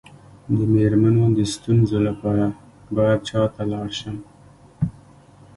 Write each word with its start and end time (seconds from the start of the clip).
د 0.57 0.59
میرمنو 0.73 1.23
د 1.37 1.39
ستونزو 1.53 1.97
لپاره 2.07 2.45
باید 2.95 3.19
چا 3.29 3.41
ته 3.53 3.63
لاړ 3.71 3.89
شم؟ 3.99 4.17